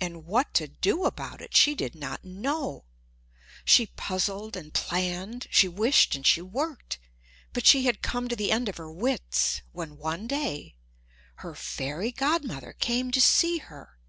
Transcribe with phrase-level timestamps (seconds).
[0.00, 2.84] And what to do about it she did not know.
[3.64, 6.98] She puzzled and planned, she wished and she worked,
[7.52, 10.74] but she had come to the end of her wits when, one day,
[11.36, 14.00] her fairy godmother came to see her.